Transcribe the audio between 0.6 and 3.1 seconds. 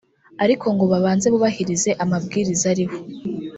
ngo babanze bubahirize amabwiriza ariho